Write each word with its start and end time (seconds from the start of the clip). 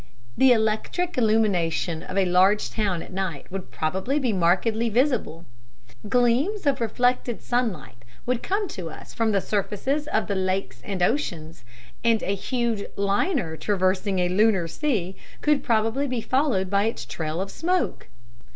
The 0.35 0.51
electric 0.51 1.15
illumination 1.15 2.01
of 2.01 2.17
a 2.17 2.25
large 2.25 2.71
town 2.71 3.03
at 3.03 3.13
night 3.13 3.45
would 3.51 3.69
probably 3.69 4.17
be 4.17 4.33
markedly 4.33 4.89
visible. 4.89 5.45
Gleams 6.09 6.65
of 6.65 6.81
reflected 6.81 7.43
sunlight 7.43 8.03
would 8.25 8.41
come 8.41 8.67
to 8.69 8.89
us 8.89 9.13
from 9.13 9.31
the 9.31 9.39
surfaces 9.39 10.07
of 10.07 10.25
the 10.25 10.33
lakes 10.33 10.81
and 10.83 11.03
oceans, 11.03 11.63
and 12.03 12.23
a 12.23 12.33
huge 12.33 12.83
"liner" 12.95 13.55
traversing 13.55 14.17
a 14.17 14.27
lunar 14.29 14.67
sea 14.67 15.15
could 15.41 15.63
probably 15.63 16.07
be 16.07 16.19
followed 16.19 16.67
by 16.67 16.85
its 16.85 17.05
trail 17.05 17.39
of 17.39 17.51
smoke. 17.51 18.07